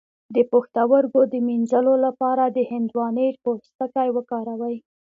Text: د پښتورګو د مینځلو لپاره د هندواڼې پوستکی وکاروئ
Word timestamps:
د 0.35 0.37
پښتورګو 0.51 1.21
د 1.33 1.33
مینځلو 1.47 1.93
لپاره 2.05 2.43
د 2.47 2.57
هندواڼې 2.71 3.27
پوستکی 3.43 4.07
وکاروئ 4.15 4.75